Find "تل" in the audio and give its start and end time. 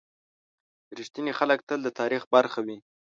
1.67-1.79